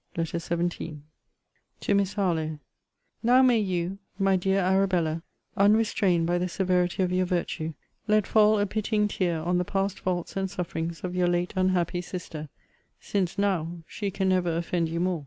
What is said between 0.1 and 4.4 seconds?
LETTER XVII TO MISS HARLOWE Now may you, my